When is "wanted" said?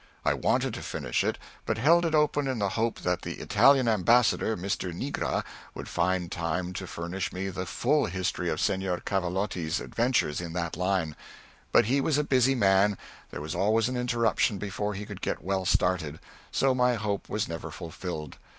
0.33-0.73